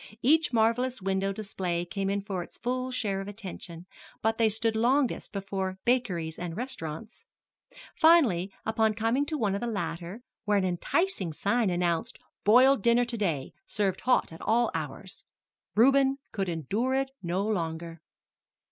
[0.23, 3.85] Each marvelous window display came in for its full share of attention,
[4.23, 7.27] but they stood longest before bakeries and restaurants.
[7.95, 13.05] Finally, upon coming to one of the latter, where an enticing sign announced "Boiled Dinner
[13.05, 15.23] To day, Served Hot at All Hours,"
[15.75, 18.01] Reuben could endure it no longer.